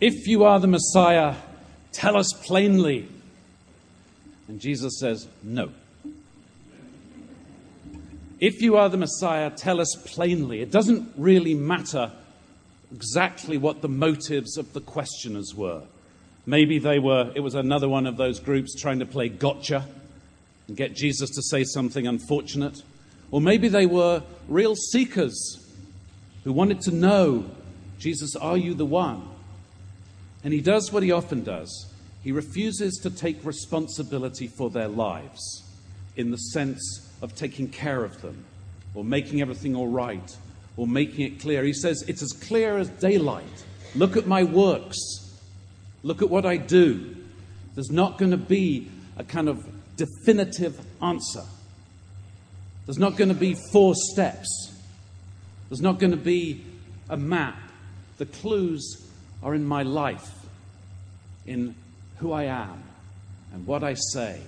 If 0.00 0.26
you 0.26 0.44
are 0.44 0.58
the 0.58 0.66
Messiah, 0.66 1.34
tell 1.92 2.16
us 2.16 2.32
plainly. 2.32 3.06
And 4.48 4.60
Jesus 4.60 4.98
says, 4.98 5.28
No. 5.42 5.70
If 8.40 8.62
you 8.62 8.78
are 8.78 8.88
the 8.88 8.96
Messiah, 8.96 9.50
tell 9.50 9.80
us 9.80 9.94
plainly. 10.06 10.62
It 10.62 10.70
doesn't 10.70 11.12
really 11.18 11.52
matter 11.52 12.10
exactly 12.90 13.58
what 13.58 13.82
the 13.82 13.88
motives 13.88 14.56
of 14.56 14.72
the 14.72 14.80
questioners 14.80 15.54
were. 15.54 15.82
Maybe 16.46 16.78
they 16.78 16.98
were, 16.98 17.30
it 17.34 17.40
was 17.40 17.54
another 17.54 17.88
one 17.88 18.06
of 18.06 18.16
those 18.16 18.40
groups 18.40 18.74
trying 18.74 19.00
to 19.00 19.06
play 19.06 19.28
gotcha 19.28 19.86
and 20.68 20.76
get 20.76 20.96
Jesus 20.96 21.28
to 21.30 21.42
say 21.42 21.64
something 21.64 22.06
unfortunate. 22.06 22.82
Or 23.30 23.42
maybe 23.42 23.68
they 23.68 23.84
were 23.84 24.22
real 24.48 24.74
seekers 24.74 25.62
who 26.44 26.52
wanted 26.54 26.80
to 26.82 26.90
know, 26.90 27.50
Jesus, 27.98 28.34
are 28.36 28.56
you 28.56 28.72
the 28.72 28.86
one? 28.86 29.28
And 30.42 30.52
he 30.52 30.60
does 30.60 30.92
what 30.92 31.02
he 31.02 31.12
often 31.12 31.42
does 31.42 31.90
he 32.22 32.32
refuses 32.32 32.98
to 33.02 33.10
take 33.10 33.44
responsibility 33.44 34.46
for 34.46 34.70
their 34.70 34.88
lives 34.88 35.64
in 36.16 36.30
the 36.30 36.36
sense 36.36 37.08
of 37.22 37.34
taking 37.34 37.68
care 37.68 38.04
of 38.04 38.20
them 38.20 38.44
or 38.94 39.04
making 39.04 39.40
everything 39.40 39.74
all 39.74 39.88
right 39.88 40.36
or 40.76 40.86
making 40.86 41.24
it 41.24 41.40
clear. 41.40 41.64
He 41.64 41.72
says, 41.72 42.04
It's 42.08 42.22
as 42.22 42.32
clear 42.32 42.76
as 42.76 42.88
daylight. 42.88 43.64
Look 43.94 44.16
at 44.16 44.26
my 44.26 44.42
works. 44.44 44.98
Look 46.02 46.20
at 46.22 46.28
what 46.28 46.44
I 46.44 46.56
do. 46.56 47.16
There's 47.74 47.90
not 47.90 48.18
going 48.18 48.32
to 48.32 48.36
be 48.36 48.90
a 49.16 49.24
kind 49.24 49.48
of 49.48 49.66
definitive 49.96 50.78
answer. 51.02 51.44
There's 52.86 52.98
not 52.98 53.16
going 53.16 53.28
to 53.28 53.34
be 53.34 53.56
four 53.72 53.94
steps. 53.94 54.74
There's 55.68 55.80
not 55.80 55.98
going 55.98 56.10
to 56.10 56.16
be 56.16 56.64
a 57.08 57.16
map. 57.16 57.56
The 58.18 58.26
clues 58.26 59.09
are 59.42 59.54
in 59.54 59.64
my 59.64 59.82
life, 59.82 60.30
in 61.46 61.74
who 62.18 62.32
I 62.32 62.44
am 62.44 62.82
and 63.52 63.66
what 63.66 63.82
I 63.82 63.94
say, 64.12 64.40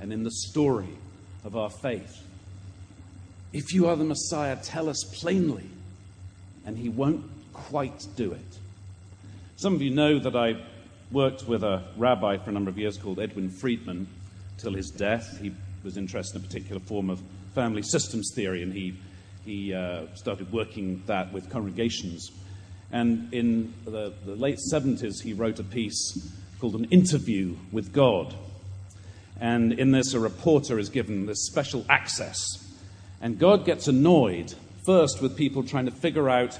and 0.00 0.12
in 0.12 0.22
the 0.22 0.30
story 0.30 0.96
of 1.44 1.56
our 1.56 1.70
faith. 1.70 2.22
If 3.52 3.72
you 3.72 3.88
are 3.88 3.96
the 3.96 4.04
Messiah, 4.04 4.56
tell 4.62 4.88
us 4.88 5.02
plainly. 5.20 5.68
And 6.64 6.76
he 6.76 6.88
won't 6.88 7.24
quite 7.52 8.06
do 8.16 8.32
it. 8.32 8.58
Some 9.56 9.74
of 9.74 9.82
you 9.82 9.90
know 9.90 10.18
that 10.18 10.36
I 10.36 10.62
worked 11.10 11.48
with 11.48 11.64
a 11.64 11.82
rabbi 11.96 12.36
for 12.36 12.50
a 12.50 12.52
number 12.52 12.70
of 12.70 12.78
years 12.78 12.98
called 12.98 13.18
Edwin 13.18 13.50
Friedman 13.50 14.06
till 14.58 14.74
his 14.74 14.90
death. 14.90 15.38
He 15.40 15.54
was 15.82 15.96
interested 15.96 16.36
in 16.36 16.44
a 16.44 16.46
particular 16.46 16.80
form 16.80 17.08
of 17.08 17.22
family 17.54 17.82
systems 17.82 18.32
theory, 18.34 18.62
and 18.62 18.72
he, 18.72 18.98
he 19.46 19.72
uh, 19.72 20.02
started 20.14 20.52
working 20.52 21.02
that 21.06 21.32
with 21.32 21.48
congregations. 21.48 22.30
And 22.90 23.32
in 23.32 23.74
the, 23.84 24.12
the 24.24 24.34
late 24.34 24.58
70s, 24.72 25.22
he 25.22 25.34
wrote 25.34 25.58
a 25.58 25.64
piece 25.64 26.32
called 26.60 26.74
An 26.74 26.84
Interview 26.86 27.56
with 27.70 27.92
God. 27.92 28.34
And 29.40 29.72
in 29.72 29.92
this, 29.92 30.14
a 30.14 30.20
reporter 30.20 30.78
is 30.78 30.88
given 30.88 31.26
this 31.26 31.46
special 31.46 31.84
access. 31.88 32.38
And 33.20 33.38
God 33.38 33.64
gets 33.64 33.88
annoyed 33.88 34.54
first 34.84 35.20
with 35.20 35.36
people 35.36 35.62
trying 35.62 35.86
to 35.86 35.92
figure 35.92 36.28
out 36.28 36.58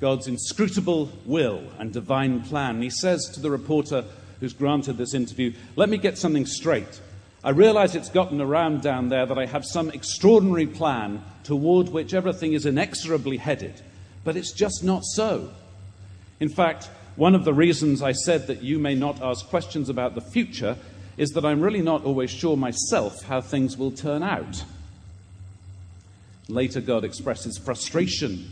God's 0.00 0.28
inscrutable 0.28 1.10
will 1.24 1.62
and 1.78 1.92
divine 1.92 2.42
plan. 2.42 2.76
And 2.76 2.84
he 2.84 2.90
says 2.90 3.30
to 3.34 3.40
the 3.40 3.50
reporter 3.50 4.04
who's 4.40 4.52
granted 4.52 4.96
this 4.96 5.14
interview, 5.14 5.52
Let 5.76 5.88
me 5.88 5.98
get 5.98 6.18
something 6.18 6.46
straight. 6.46 7.00
I 7.42 7.50
realize 7.50 7.94
it's 7.94 8.08
gotten 8.08 8.40
around 8.40 8.82
down 8.82 9.10
there 9.10 9.26
that 9.26 9.38
I 9.38 9.46
have 9.46 9.64
some 9.66 9.90
extraordinary 9.90 10.66
plan 10.66 11.22
toward 11.42 11.90
which 11.90 12.14
everything 12.14 12.54
is 12.54 12.64
inexorably 12.64 13.36
headed, 13.36 13.82
but 14.24 14.36
it's 14.36 14.52
just 14.52 14.82
not 14.82 15.04
so. 15.04 15.50
In 16.40 16.48
fact, 16.48 16.90
one 17.16 17.34
of 17.34 17.44
the 17.44 17.54
reasons 17.54 18.02
I 18.02 18.12
said 18.12 18.48
that 18.48 18.62
you 18.62 18.78
may 18.78 18.94
not 18.94 19.22
ask 19.22 19.46
questions 19.46 19.88
about 19.88 20.14
the 20.14 20.20
future 20.20 20.76
is 21.16 21.30
that 21.30 21.44
I'm 21.44 21.60
really 21.60 21.82
not 21.82 22.04
always 22.04 22.30
sure 22.30 22.56
myself 22.56 23.22
how 23.24 23.40
things 23.40 23.76
will 23.76 23.92
turn 23.92 24.22
out. 24.22 24.64
Later, 26.48 26.80
God 26.80 27.04
expresses 27.04 27.56
frustration. 27.56 28.50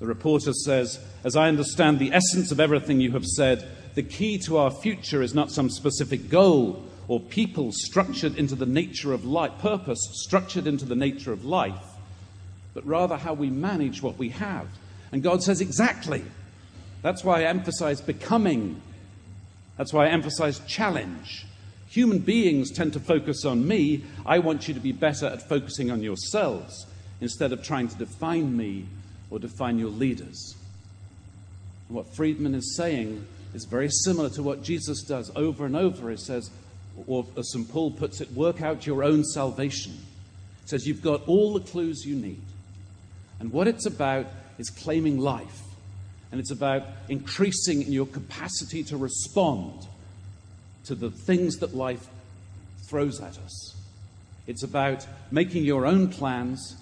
The 0.00 0.06
reporter 0.06 0.52
says, 0.52 0.98
As 1.22 1.36
I 1.36 1.48
understand 1.48 1.98
the 1.98 2.12
essence 2.12 2.50
of 2.50 2.58
everything 2.58 3.00
you 3.00 3.12
have 3.12 3.26
said, 3.26 3.68
the 3.94 4.02
key 4.02 4.38
to 4.38 4.56
our 4.56 4.70
future 4.70 5.22
is 5.22 5.34
not 5.34 5.52
some 5.52 5.70
specific 5.70 6.28
goal 6.28 6.82
or 7.06 7.20
people 7.20 7.70
structured 7.70 8.36
into 8.36 8.54
the 8.54 8.66
nature 8.66 9.12
of 9.12 9.24
life, 9.24 9.52
purpose 9.58 10.00
structured 10.14 10.66
into 10.66 10.84
the 10.84 10.96
nature 10.96 11.32
of 11.32 11.44
life, 11.44 11.84
but 12.72 12.84
rather 12.86 13.16
how 13.16 13.34
we 13.34 13.50
manage 13.50 14.02
what 14.02 14.18
we 14.18 14.30
have. 14.30 14.66
And 15.12 15.22
God 15.22 15.42
says, 15.42 15.60
Exactly. 15.60 16.24
That's 17.04 17.22
why 17.22 17.42
I 17.42 17.44
emphasize 17.44 18.00
becoming. 18.00 18.80
That's 19.76 19.92
why 19.92 20.06
I 20.06 20.08
emphasize 20.08 20.60
challenge. 20.60 21.44
Human 21.90 22.18
beings 22.20 22.70
tend 22.70 22.94
to 22.94 22.98
focus 22.98 23.44
on 23.44 23.68
me. 23.68 24.04
I 24.24 24.38
want 24.38 24.68
you 24.68 24.72
to 24.72 24.80
be 24.80 24.92
better 24.92 25.26
at 25.26 25.46
focusing 25.46 25.90
on 25.90 26.02
yourselves 26.02 26.86
instead 27.20 27.52
of 27.52 27.62
trying 27.62 27.88
to 27.88 27.96
define 27.98 28.56
me 28.56 28.86
or 29.28 29.38
define 29.38 29.78
your 29.78 29.90
leaders. 29.90 30.56
what 31.88 32.06
Friedman 32.16 32.54
is 32.54 32.74
saying 32.74 33.26
is 33.52 33.66
very 33.66 33.90
similar 33.90 34.30
to 34.30 34.42
what 34.42 34.62
Jesus 34.62 35.02
does 35.02 35.30
over 35.36 35.66
and 35.66 35.76
over. 35.76 36.10
He 36.10 36.16
says, 36.16 36.50
or 37.06 37.26
as 37.36 37.52
St. 37.52 37.70
Paul 37.70 37.90
puts 37.90 38.22
it, 38.22 38.32
work 38.32 38.62
out 38.62 38.86
your 38.86 39.04
own 39.04 39.24
salvation. 39.24 39.92
He 39.92 40.68
says, 40.68 40.86
you've 40.86 41.02
got 41.02 41.28
all 41.28 41.52
the 41.52 41.60
clues 41.60 42.06
you 42.06 42.16
need. 42.16 42.40
And 43.40 43.52
what 43.52 43.68
it's 43.68 43.84
about 43.84 44.24
is 44.56 44.70
claiming 44.70 45.18
life 45.18 45.60
and 46.34 46.40
it's 46.40 46.50
about 46.50 46.82
increasing 47.08 47.82
in 47.82 47.92
your 47.92 48.06
capacity 48.06 48.82
to 48.82 48.96
respond 48.96 49.86
to 50.84 50.96
the 50.96 51.08
things 51.08 51.58
that 51.58 51.76
life 51.76 52.08
throws 52.88 53.20
at 53.20 53.38
us. 53.38 53.76
It's 54.48 54.64
about 54.64 55.06
making 55.30 55.64
your 55.64 55.86
own 55.86 56.08
plans 56.08 56.74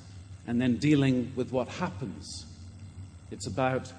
and 0.47 0.59
then 0.59 0.79
dealing 0.79 1.35
with 1.37 1.53
what 1.53 1.69
happens. 1.69 2.47
It's 3.31 3.47
about 3.47 3.93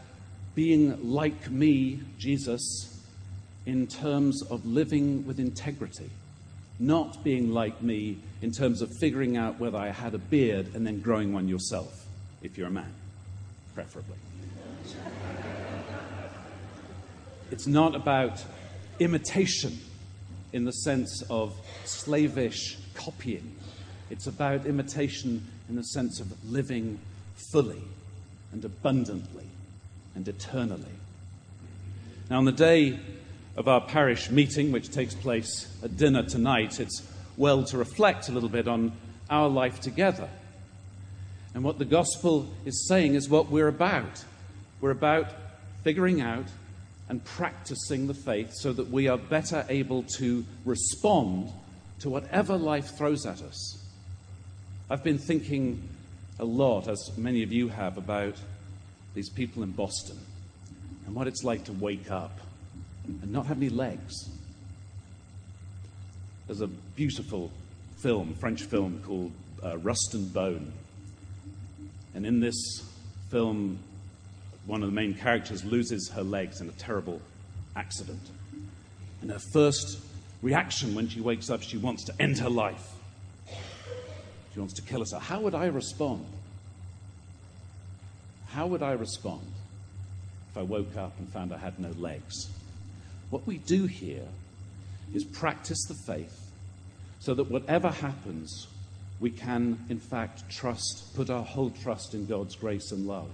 being 0.55 1.11
like 1.11 1.51
me, 1.51 1.99
Jesus, 2.17 2.99
in 3.67 3.85
terms 3.85 4.41
of 4.41 4.65
living 4.65 5.23
with 5.27 5.39
integrity, 5.39 6.09
not 6.79 7.23
being 7.23 7.53
like 7.53 7.79
me 7.79 8.17
in 8.41 8.51
terms 8.51 8.81
of 8.81 8.89
figuring 8.99 9.37
out 9.37 9.59
whether 9.59 9.77
I 9.77 9.91
had 9.91 10.15
a 10.15 10.17
beard 10.17 10.73
and 10.73 10.87
then 10.87 10.99
growing 10.99 11.31
one 11.31 11.47
yourself, 11.47 12.07
if 12.41 12.57
you're 12.57 12.69
a 12.69 12.71
man, 12.71 12.91
preferably. 13.75 14.17
It's 17.51 17.67
not 17.67 17.95
about 17.95 18.43
imitation 18.99 19.79
in 20.51 20.65
the 20.65 20.71
sense 20.71 21.23
of 21.29 21.55
slavish 21.85 22.77
copying. 22.93 23.55
It's 24.09 24.27
about 24.27 24.65
imitation 24.65 25.45
in 25.69 25.75
the 25.75 25.83
sense 25.83 26.19
of 26.19 26.31
living 26.45 26.99
fully 27.51 27.81
and 28.51 28.63
abundantly 28.63 29.47
and 30.15 30.27
eternally. 30.27 30.85
Now, 32.29 32.37
on 32.37 32.45
the 32.45 32.51
day 32.51 32.99
of 33.57 33.67
our 33.67 33.81
parish 33.81 34.29
meeting, 34.29 34.71
which 34.71 34.91
takes 34.91 35.13
place 35.13 35.67
at 35.83 35.97
dinner 35.97 36.23
tonight, 36.23 36.79
it's 36.79 37.01
well 37.37 37.63
to 37.65 37.77
reflect 37.77 38.29
a 38.29 38.31
little 38.31 38.49
bit 38.49 38.67
on 38.67 38.93
our 39.29 39.49
life 39.49 39.79
together. 39.81 40.29
And 41.53 41.63
what 41.63 41.77
the 41.77 41.85
gospel 41.85 42.51
is 42.65 42.87
saying 42.87 43.15
is 43.15 43.29
what 43.29 43.49
we're 43.49 43.67
about. 43.67 44.23
We're 44.81 44.91
about 44.91 45.27
figuring 45.83 46.21
out 46.21 46.45
and 47.09 47.23
practicing 47.23 48.07
the 48.07 48.13
faith 48.13 48.51
so 48.53 48.73
that 48.73 48.89
we 48.89 49.07
are 49.07 49.17
better 49.17 49.65
able 49.69 50.03
to 50.17 50.45
respond 50.65 51.51
to 51.99 52.09
whatever 52.09 52.57
life 52.57 52.97
throws 52.97 53.25
at 53.25 53.41
us. 53.41 53.77
I've 54.89 55.03
been 55.03 55.17
thinking 55.17 55.87
a 56.39 56.45
lot, 56.45 56.87
as 56.87 57.11
many 57.17 57.43
of 57.43 57.51
you 57.51 57.69
have, 57.69 57.97
about 57.97 58.35
these 59.13 59.29
people 59.29 59.63
in 59.63 59.71
Boston 59.71 60.17
and 61.05 61.15
what 61.15 61.27
it's 61.27 61.43
like 61.43 61.65
to 61.65 61.73
wake 61.73 62.09
up 62.09 62.39
and 63.05 63.31
not 63.31 63.45
have 63.47 63.57
any 63.57 63.69
legs. 63.69 64.29
There's 66.47 66.61
a 66.61 66.67
beautiful 66.67 67.51
film, 67.97 68.35
French 68.35 68.63
film 68.63 69.01
called 69.05 69.31
uh, 69.63 69.77
Rust 69.77 70.13
and 70.13 70.33
Bone. 70.33 70.73
And 72.13 72.25
in 72.25 72.39
this 72.39 72.55
film, 73.29 73.79
one 74.65 74.81
of 74.81 74.89
the 74.89 74.95
main 74.95 75.13
characters 75.13 75.65
loses 75.65 76.09
her 76.09 76.23
legs 76.23 76.61
in 76.61 76.69
a 76.69 76.73
terrible 76.73 77.21
accident. 77.75 78.21
And 79.21 79.31
her 79.31 79.39
first 79.39 79.99
reaction 80.41 80.95
when 80.95 81.09
she 81.09 81.21
wakes 81.21 81.49
up, 81.49 81.61
she 81.61 81.77
wants 81.77 82.03
to 82.05 82.21
end 82.21 82.39
her 82.39 82.49
life. 82.49 82.91
She 84.53 84.59
wants 84.59 84.73
to 84.75 84.81
kill 84.81 84.99
herself. 84.99 85.23
How 85.23 85.39
would 85.41 85.55
I 85.55 85.65
respond? 85.65 86.25
How 88.49 88.67
would 88.67 88.83
I 88.83 88.91
respond 88.91 89.51
if 90.51 90.57
I 90.57 90.61
woke 90.61 90.95
up 90.95 91.17
and 91.17 91.27
found 91.29 91.53
I 91.53 91.57
had 91.57 91.79
no 91.79 91.89
legs? 91.97 92.49
What 93.31 93.47
we 93.47 93.57
do 93.57 93.85
here 93.87 94.27
is 95.13 95.23
practice 95.23 95.83
the 95.87 95.95
faith 96.05 96.51
so 97.19 97.33
that 97.33 97.49
whatever 97.49 97.89
happens, 97.89 98.67
we 99.19 99.31
can, 99.31 99.79
in 99.89 99.99
fact, 99.99 100.49
trust, 100.49 101.15
put 101.15 101.29
our 101.29 101.43
whole 101.43 101.71
trust 101.71 102.13
in 102.13 102.27
God's 102.27 102.55
grace 102.55 102.91
and 102.91 103.07
love 103.07 103.29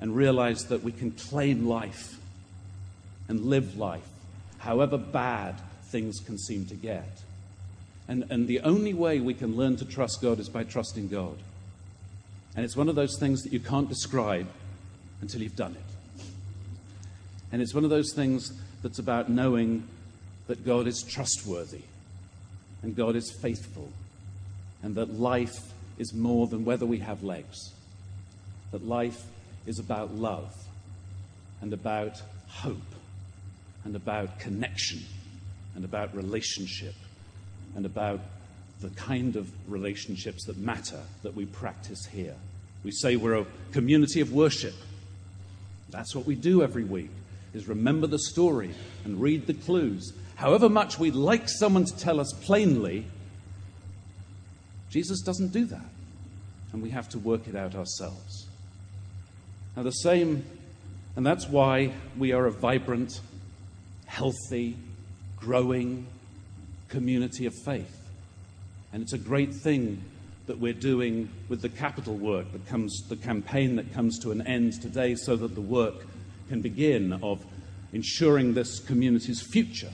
and 0.00 0.14
realize 0.14 0.66
that 0.66 0.82
we 0.82 0.92
can 0.92 1.10
claim 1.10 1.66
life 1.66 2.18
and 3.28 3.44
live 3.44 3.76
life, 3.76 4.08
however 4.58 4.96
bad 4.96 5.56
things 5.86 6.20
can 6.20 6.38
seem 6.38 6.66
to 6.66 6.74
get. 6.74 7.22
And, 8.06 8.24
and 8.30 8.48
the 8.48 8.60
only 8.60 8.94
way 8.94 9.20
we 9.20 9.34
can 9.34 9.56
learn 9.56 9.76
to 9.76 9.84
trust 9.84 10.22
God 10.22 10.38
is 10.38 10.48
by 10.48 10.64
trusting 10.64 11.08
God. 11.08 11.36
And 12.56 12.64
it's 12.64 12.76
one 12.76 12.88
of 12.88 12.94
those 12.94 13.18
things 13.18 13.42
that 13.42 13.52
you 13.52 13.60
can't 13.60 13.88
describe 13.88 14.48
until 15.20 15.42
you've 15.42 15.56
done 15.56 15.76
it. 15.76 16.24
And 17.52 17.62
it's 17.62 17.74
one 17.74 17.84
of 17.84 17.90
those 17.90 18.12
things 18.14 18.52
that's 18.82 18.98
about 18.98 19.28
knowing 19.28 19.86
that 20.46 20.64
God 20.64 20.86
is 20.86 21.02
trustworthy 21.02 21.82
and 22.82 22.96
God 22.96 23.16
is 23.16 23.30
faithful 23.30 23.90
and 24.82 24.94
that 24.94 25.18
life 25.18 25.72
is 25.98 26.14
more 26.14 26.46
than 26.46 26.64
whether 26.64 26.86
we 26.86 26.98
have 26.98 27.22
legs. 27.22 27.72
That 28.70 28.86
life 28.86 29.22
is 29.68 29.78
about 29.78 30.14
love 30.14 30.54
and 31.60 31.74
about 31.74 32.22
hope 32.48 32.76
and 33.84 33.94
about 33.94 34.40
connection 34.40 35.00
and 35.74 35.84
about 35.84 36.14
relationship 36.16 36.94
and 37.76 37.84
about 37.84 38.20
the 38.80 38.88
kind 38.90 39.36
of 39.36 39.52
relationships 39.70 40.44
that 40.46 40.56
matter 40.56 41.00
that 41.22 41.34
we 41.34 41.44
practice 41.44 42.06
here. 42.06 42.34
We 42.82 42.92
say 42.92 43.16
we're 43.16 43.34
a 43.34 43.46
community 43.72 44.20
of 44.20 44.32
worship. 44.32 44.74
That's 45.90 46.14
what 46.14 46.26
we 46.26 46.34
do 46.34 46.62
every 46.62 46.84
week 46.84 47.10
is 47.54 47.68
remember 47.68 48.06
the 48.06 48.18
story 48.18 48.70
and 49.04 49.20
read 49.20 49.46
the 49.46 49.54
clues. 49.54 50.12
However 50.36 50.68
much 50.68 50.98
we'd 50.98 51.14
like 51.14 51.48
someone 51.48 51.84
to 51.84 51.96
tell 51.96 52.20
us 52.20 52.32
plainly, 52.42 53.06
Jesus 54.90 55.20
doesn't 55.20 55.52
do 55.52 55.66
that. 55.66 55.84
And 56.72 56.82
we 56.82 56.90
have 56.90 57.08
to 57.10 57.18
work 57.18 57.48
it 57.48 57.56
out 57.56 57.74
ourselves. 57.74 58.47
Now, 59.78 59.84
the 59.84 59.92
same, 59.92 60.44
and 61.14 61.24
that's 61.24 61.46
why 61.46 61.92
we 62.18 62.32
are 62.32 62.46
a 62.46 62.50
vibrant, 62.50 63.20
healthy, 64.06 64.76
growing 65.36 66.08
community 66.88 67.46
of 67.46 67.54
faith. 67.64 67.96
And 68.92 69.04
it's 69.04 69.12
a 69.12 69.18
great 69.18 69.54
thing 69.54 70.02
that 70.48 70.58
we're 70.58 70.72
doing 70.72 71.30
with 71.48 71.62
the 71.62 71.68
capital 71.68 72.16
work 72.16 72.50
that 72.50 72.66
comes, 72.66 73.04
the 73.08 73.14
campaign 73.14 73.76
that 73.76 73.92
comes 73.92 74.18
to 74.24 74.32
an 74.32 74.44
end 74.48 74.82
today, 74.82 75.14
so 75.14 75.36
that 75.36 75.54
the 75.54 75.60
work 75.60 75.94
can 76.48 76.60
begin 76.60 77.12
of 77.22 77.46
ensuring 77.92 78.54
this 78.54 78.80
community's 78.80 79.40
future 79.40 79.92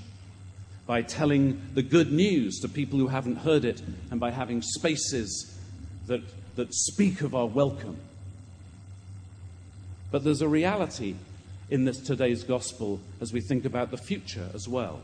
by 0.86 1.02
telling 1.02 1.60
the 1.74 1.82
good 1.82 2.10
news 2.10 2.58
to 2.60 2.70
people 2.70 2.98
who 2.98 3.08
haven't 3.08 3.36
heard 3.36 3.66
it 3.66 3.82
and 4.10 4.18
by 4.18 4.30
having 4.30 4.62
spaces 4.62 5.58
that, 6.06 6.22
that 6.56 6.72
speak 6.72 7.20
of 7.20 7.34
our 7.34 7.46
welcome. 7.46 7.98
But 10.14 10.22
there's 10.22 10.42
a 10.42 10.48
reality 10.48 11.16
in 11.70 11.86
this 11.86 11.98
today's 11.98 12.44
gospel 12.44 13.00
as 13.20 13.32
we 13.32 13.40
think 13.40 13.64
about 13.64 13.90
the 13.90 13.96
future 13.96 14.46
as 14.54 14.68
well. 14.68 15.00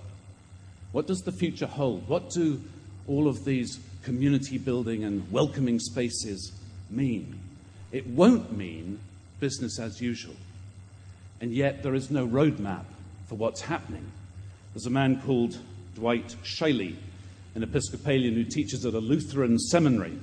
What 0.93 1.09
does 1.09 1.23
the 1.23 1.33
future 1.33 1.67
hold? 1.67 2.09
What 2.09 2.31
do 2.31 2.61
all 3.09 3.27
of 3.27 3.45
these 3.45 3.81
community 4.05 4.57
building 4.57 5.03
and 5.03 5.29
welcoming 5.33 5.81
spaces 5.81 6.53
mean? 6.91 7.41
It 7.91 8.07
won't 8.07 8.57
mean 8.57 9.01
business 9.41 9.81
as 9.81 10.01
usual. 10.01 10.37
And 11.41 11.53
yet 11.53 11.83
there 11.83 11.97
is 11.97 12.13
no 12.13 12.25
roadmap 12.25 12.85
for 13.27 13.35
what's 13.35 13.63
happening. 13.63 14.13
There's 14.75 14.87
a 14.87 14.91
man 14.91 15.21
called 15.23 15.59
Dwight 15.97 16.37
Zscheile, 16.45 16.95
an 17.57 17.65
Episcopalian 17.65 18.35
who 18.35 18.45
teaches 18.45 18.87
at 18.87 18.95
a 18.95 19.01
Lutheran 19.01 19.59
seminary. 19.59 20.17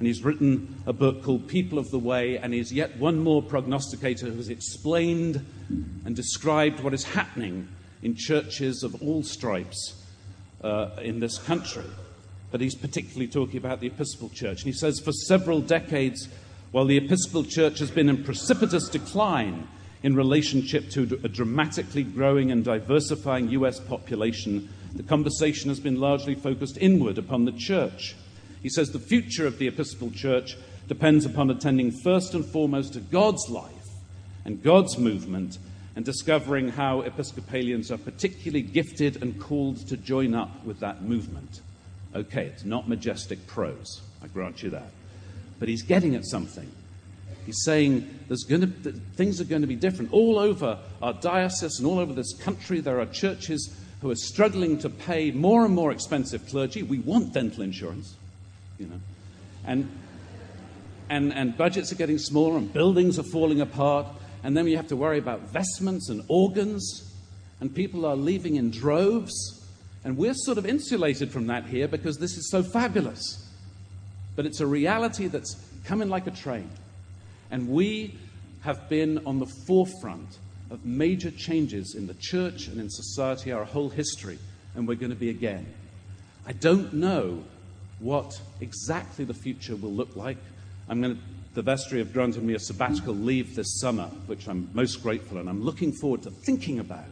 And 0.00 0.08
he's 0.08 0.24
written 0.24 0.82
a 0.86 0.92
book 0.92 1.22
called 1.22 1.46
People 1.46 1.78
of 1.78 1.92
the 1.92 1.98
Way, 1.98 2.38
and 2.38 2.52
he's 2.52 2.72
yet 2.72 2.96
one 2.96 3.20
more 3.20 3.42
prognosticator 3.42 4.26
who 4.26 4.36
has 4.38 4.48
explained 4.48 5.46
and 6.04 6.16
described 6.16 6.80
what 6.80 6.94
is 6.94 7.04
happening 7.04 7.68
in 8.02 8.16
churches 8.16 8.82
of 8.82 9.00
all 9.02 9.22
stripes 9.22 10.02
uh, 10.64 10.88
in 11.02 11.20
this 11.20 11.38
country 11.38 11.84
but 12.50 12.60
he's 12.60 12.74
particularly 12.74 13.28
talking 13.28 13.58
about 13.58 13.80
the 13.80 13.86
Episcopal 13.86 14.28
Church. 14.30 14.62
And 14.62 14.72
he 14.72 14.72
says, 14.72 15.00
for 15.00 15.12
several 15.12 15.60
decades, 15.60 16.28
while 16.72 16.84
the 16.84 16.96
Episcopal 16.96 17.44
Church 17.44 17.78
has 17.78 17.90
been 17.90 18.08
in 18.08 18.24
precipitous 18.24 18.88
decline 18.88 19.68
in 20.02 20.16
relationship 20.16 20.90
to 20.90 21.20
a 21.22 21.28
dramatically 21.28 22.02
growing 22.02 22.50
and 22.50 22.64
diversifying 22.64 23.50
US 23.50 23.78
population, 23.78 24.68
the 24.94 25.02
conversation 25.02 25.68
has 25.68 25.78
been 25.78 26.00
largely 26.00 26.34
focused 26.34 26.78
inward 26.78 27.18
upon 27.18 27.44
the 27.44 27.52
Church. 27.52 28.16
He 28.62 28.68
says 28.68 28.90
the 28.90 28.98
future 28.98 29.46
of 29.46 29.58
the 29.58 29.68
Episcopal 29.68 30.10
Church 30.10 30.56
depends 30.88 31.24
upon 31.24 31.50
attending 31.50 31.92
first 32.02 32.34
and 32.34 32.44
foremost 32.44 32.94
to 32.94 33.00
God's 33.00 33.48
life 33.48 33.72
and 34.44 34.62
God's 34.62 34.98
movement 34.98 35.58
and 35.96 36.04
discovering 36.04 36.68
how 36.68 37.00
Episcopalians 37.00 37.90
are 37.90 37.98
particularly 37.98 38.62
gifted 38.62 39.22
and 39.22 39.40
called 39.40 39.86
to 39.88 39.96
join 39.96 40.34
up 40.34 40.64
with 40.64 40.80
that 40.80 41.02
movement. 41.02 41.60
Okay, 42.14 42.46
it's 42.46 42.64
not 42.64 42.88
majestic 42.88 43.46
prose, 43.46 44.00
I 44.22 44.26
grant 44.28 44.62
you 44.62 44.70
that. 44.70 44.90
But 45.58 45.68
he's 45.68 45.82
getting 45.82 46.14
at 46.14 46.24
something. 46.24 46.70
He's 47.46 47.62
saying 47.64 48.18
there's 48.28 48.44
going 48.44 48.60
to, 48.60 48.92
things 49.16 49.40
are 49.40 49.44
going 49.44 49.62
to 49.62 49.68
be 49.68 49.76
different. 49.76 50.12
All 50.12 50.38
over 50.38 50.78
our 51.02 51.12
diocese 51.12 51.78
and 51.78 51.86
all 51.86 51.98
over 51.98 52.12
this 52.12 52.34
country, 52.34 52.80
there 52.80 53.00
are 53.00 53.06
churches 53.06 53.76
who 54.00 54.10
are 54.10 54.16
struggling 54.16 54.78
to 54.78 54.88
pay 54.88 55.30
more 55.30 55.64
and 55.64 55.74
more 55.74 55.92
expensive 55.92 56.46
clergy. 56.48 56.82
We 56.82 56.98
want 56.98 57.32
dental 57.32 57.62
insurance, 57.62 58.16
you 58.80 58.86
know. 58.86 59.00
And, 59.64 59.88
and, 61.08 61.32
and 61.32 61.56
budgets 61.56 61.92
are 61.92 61.96
getting 61.96 62.18
smaller 62.18 62.56
and 62.56 62.72
buildings 62.72 63.18
are 63.18 63.24
falling 63.24 63.60
apart. 63.60 64.06
And 64.42 64.56
then 64.56 64.64
we 64.64 64.74
have 64.74 64.88
to 64.88 64.96
worry 64.96 65.18
about 65.18 65.42
vestments 65.42 66.08
and 66.08 66.24
organs. 66.28 67.14
And 67.60 67.74
people 67.74 68.06
are 68.06 68.16
leaving 68.16 68.56
in 68.56 68.70
droves. 68.70 69.64
And 70.02 70.16
we're 70.16 70.34
sort 70.34 70.56
of 70.56 70.64
insulated 70.64 71.30
from 71.30 71.46
that 71.48 71.66
here 71.66 71.86
because 71.86 72.18
this 72.18 72.38
is 72.38 72.50
so 72.50 72.62
fabulous. 72.62 73.46
But 74.34 74.46
it's 74.46 74.60
a 74.60 74.66
reality 74.66 75.26
that's 75.26 75.56
coming 75.84 76.08
like 76.08 76.26
a 76.26 76.30
train. 76.30 76.70
And 77.50 77.68
we 77.68 78.16
have 78.62 78.88
been 78.88 79.24
on 79.26 79.38
the 79.38 79.46
forefront 79.66 80.38
of 80.70 80.84
major 80.86 81.30
changes 81.30 81.94
in 81.96 82.06
the 82.06 82.14
church 82.14 82.68
and 82.68 82.80
in 82.80 82.88
society, 82.88 83.52
our 83.52 83.64
whole 83.64 83.88
history, 83.88 84.38
and 84.74 84.86
we're 84.86 84.94
going 84.94 85.10
to 85.10 85.16
be 85.16 85.30
again. 85.30 85.66
I 86.46 86.52
don't 86.52 86.92
know 86.94 87.42
what 88.00 88.40
exactly 88.60 89.24
the 89.24 89.34
future 89.34 89.76
will 89.76 89.92
look 89.92 90.16
like. 90.16 90.38
I'm 90.88 91.00
going 91.00 91.16
to, 91.16 91.22
the 91.54 91.62
vestry 91.62 91.98
have 91.98 92.12
granted 92.12 92.42
me 92.42 92.54
a 92.54 92.58
sabbatical 92.58 93.14
leave 93.14 93.54
this 93.54 93.80
summer, 93.80 94.06
which 94.26 94.48
I'm 94.48 94.68
most 94.72 95.02
grateful, 95.02 95.38
and 95.38 95.48
I'm 95.48 95.62
looking 95.62 95.92
forward 95.92 96.22
to 96.22 96.30
thinking 96.30 96.78
about 96.78 97.04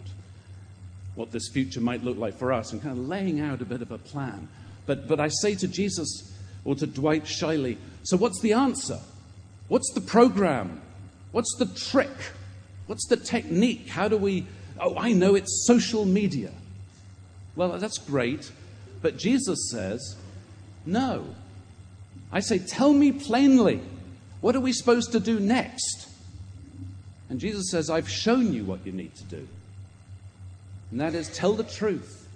what 1.15 1.33
this 1.33 1.49
future 1.49 1.81
might 1.81 2.05
look 2.05 2.17
like 2.17 2.39
for 2.39 2.53
us 2.53 2.73
and 2.73 2.83
kind 2.83 2.99
of 2.99 3.07
laying 3.07 3.41
out 3.41 3.61
a 3.61 3.65
bit 3.65 3.83
of 3.83 3.91
a 3.91 3.99
plan. 3.99 4.49
But, 4.87 5.09
but 5.09 5.21
I 5.21 5.29
say 5.29 5.55
to 5.57 5.69
Jesus 5.69 6.33
or 6.65 6.75
to 6.77 6.87
Dwight 6.87 7.25
Zscheile, 7.25 7.77
so 8.05 8.17
what's 8.17 8.41
the 8.41 8.53
answer? 8.53 9.01
What's 9.67 9.93
the 9.95 10.01
program? 10.01 10.81
What's 11.33 11.55
the 11.59 11.67
trick? 11.67 12.11
What's 12.87 13.07
the 13.09 13.17
technique? 13.17 13.89
How 13.89 14.09
do 14.09 14.17
we. 14.17 14.47
Oh, 14.81 14.97
I 14.97 15.13
know 15.13 15.35
it's 15.35 15.67
social 15.67 16.05
media. 16.05 16.53
Well, 17.55 17.79
that's 17.79 17.99
great. 17.99 18.51
But 19.03 19.19
Jesus 19.19 19.71
says, 19.71 20.17
no. 20.89 21.27
I 22.33 22.41
say, 22.41 22.59
tell 22.59 22.93
me 22.93 23.13
plainly, 23.13 23.81
what 24.41 24.57
are 24.57 24.61
we 24.61 24.73
supposed 24.73 25.13
to 25.13 25.21
do 25.21 25.39
next? 25.39 26.09
And 27.31 27.39
Jesus 27.39 27.71
says, 27.71 27.91
I've 27.91 28.09
shown 28.09 28.53
you 28.53 28.65
what 28.65 28.85
you 28.87 28.93
need 28.93 29.15
to 29.17 29.25
do. 29.25 29.49
And 30.91 31.01
that 31.01 31.15
is 31.15 31.29
tell 31.29 31.53
the 31.53 31.65
truth 31.65 32.27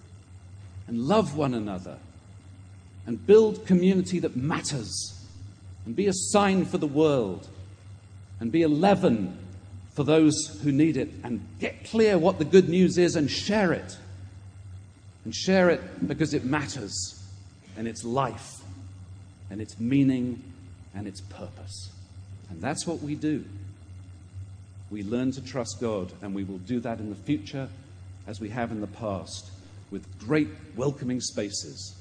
and 0.87 1.07
love 1.07 1.37
one 1.37 1.55
another 1.55 1.97
and 3.07 3.27
build 3.27 3.67
community 3.67 4.19
that 4.19 4.37
matters 4.37 5.27
and 5.87 5.97
be 5.97 6.07
a 6.07 6.13
sign 6.13 6.65
for 6.65 6.79
the 6.79 6.87
world 6.87 7.49
and 8.41 8.53
be 8.53 8.63
a 8.63 8.69
leaven 8.69 9.39
for 9.95 10.05
those 10.05 10.61
who 10.63 10.73
need 10.73 10.97
it 10.97 11.11
and 11.25 11.47
get 11.59 11.85
clear 11.85 12.19
what 12.19 12.39
the 12.39 12.45
good 12.45 12.69
news 12.69 12.99
is 12.99 13.17
and 13.17 13.31
share 13.31 13.73
it. 13.73 13.97
And 15.25 15.35
share 15.35 15.71
it 15.71 16.07
because 16.07 16.35
it 16.35 16.45
matters 16.45 17.22
and 17.77 17.89
it's 17.89 18.05
life 18.05 18.61
and 19.51 19.61
its 19.61 19.79
meaning 19.79 20.43
and 20.95 21.07
its 21.07 21.21
purpose. 21.21 21.91
And 22.51 22.61
that's 22.61 22.87
what 22.87 23.01
we 23.01 23.15
do. 23.15 23.45
We 24.91 25.03
learn 25.03 25.33
to 25.33 25.41
trust 25.41 25.81
God, 25.81 26.13
and 26.21 26.35
we 26.35 26.45
will 26.45 26.59
do 26.59 26.81
that 26.81 26.99
in 26.99 27.09
the 27.09 27.17
future 27.17 27.69
as 28.27 28.41
we 28.41 28.51
have 28.51 28.71
in 28.71 28.81
the 28.81 28.87
past, 28.87 29.51
with 29.91 30.07
great 30.19 30.49
welcoming 30.77 31.21
spaces 31.21 31.97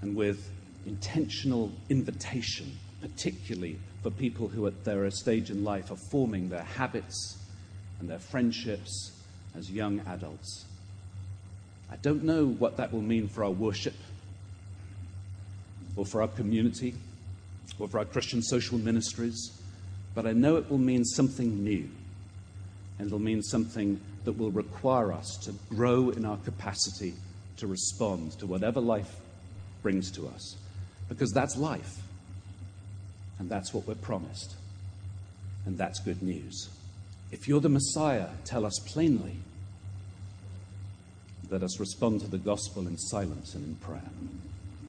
and 0.00 0.16
with 0.16 0.50
intentional 0.86 1.70
invitation, 1.90 2.78
particularly 3.00 3.78
for 4.02 4.10
people 4.10 4.48
who 4.48 4.66
at 4.66 4.84
their 4.84 5.10
stage 5.10 5.50
in 5.50 5.64
life 5.64 5.90
are 5.90 5.96
forming 5.96 6.48
their 6.48 6.62
habits 6.62 7.36
and 8.00 8.08
their 8.08 8.18
friendships 8.18 9.12
as 9.56 9.70
young 9.70 10.00
adults. 10.06 10.64
I 11.90 11.96
don't 11.96 12.24
know 12.24 12.46
what 12.46 12.76
that 12.76 12.92
will 12.92 13.02
mean 13.02 13.28
for 13.28 13.44
our 13.44 13.50
worship 13.50 13.94
or 15.98 16.06
for 16.06 16.22
our 16.22 16.28
community 16.28 16.94
or 17.78 17.88
for 17.88 17.98
our 17.98 18.04
Christian 18.04 18.40
social 18.40 18.78
ministries, 18.78 19.60
but 20.14 20.26
I 20.26 20.32
know 20.32 20.56
it 20.56 20.70
will 20.70 20.78
mean 20.78 21.04
something 21.04 21.62
new 21.64 21.90
and 22.98 23.08
it'll 23.08 23.18
mean 23.18 23.42
something 23.42 24.00
that 24.24 24.38
will 24.38 24.50
require 24.50 25.12
us 25.12 25.36
to 25.44 25.52
grow 25.68 26.10
in 26.10 26.24
our 26.24 26.36
capacity 26.38 27.14
to 27.56 27.66
respond 27.66 28.32
to 28.38 28.46
whatever 28.46 28.80
life 28.80 29.16
brings 29.82 30.10
to 30.12 30.28
us. 30.28 30.56
Because 31.08 31.32
that's 31.32 31.56
life. 31.56 31.96
And 33.38 33.48
that's 33.48 33.72
what 33.72 33.86
we're 33.86 33.94
promised. 33.94 34.54
And 35.66 35.78
that's 35.78 36.00
good 36.00 36.22
news. 36.22 36.68
If 37.30 37.46
you're 37.48 37.60
the 37.60 37.68
Messiah, 37.68 38.28
tell 38.44 38.64
us 38.64 38.78
plainly. 38.86 39.36
Let 41.50 41.62
us 41.62 41.80
respond 41.80 42.20
to 42.20 42.26
the 42.28 42.38
gospel 42.38 42.86
in 42.86 42.98
silence 42.98 43.54
and 43.54 43.64
in 43.64 43.74
prayer. 43.76 44.10